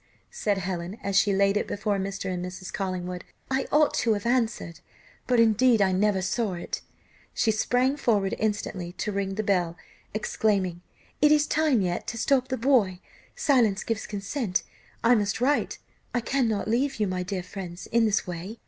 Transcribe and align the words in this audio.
said 0.31 0.57
Helen, 0.57 0.97
as 1.03 1.15
she 1.15 1.31
laid 1.31 1.55
it 1.57 1.67
before 1.67 1.99
Mr. 1.99 2.31
and 2.33 2.43
Mrs. 2.43 2.73
Collingwood, 2.73 3.23
"I 3.51 3.67
ought 3.71 3.93
to 3.99 4.13
have 4.13 4.25
answered, 4.25 4.79
but, 5.27 5.39
indeed, 5.39 5.79
I 5.79 5.91
never 5.91 6.23
saw 6.23 6.53
it;" 6.55 6.81
she 7.35 7.51
sprang 7.51 7.97
forward 7.97 8.33
instantly 8.39 8.93
to 8.93 9.11
ring 9.11 9.35
the 9.35 9.43
bell, 9.43 9.77
exclaiming, 10.15 10.81
"It 11.21 11.31
is 11.31 11.45
time 11.45 11.81
yet 11.81 12.09
stop 12.09 12.47
the 12.47 12.57
boy 12.57 12.99
'silence 13.35 13.83
gives 13.83 14.07
consent.' 14.07 14.63
I 15.03 15.13
must 15.13 15.39
write. 15.39 15.77
I 16.15 16.19
cannot 16.19 16.67
leave 16.67 16.99
you, 16.99 17.05
my 17.05 17.21
dear 17.21 17.43
friends, 17.43 17.85
in 17.85 18.05
this 18.05 18.25
way. 18.25 18.57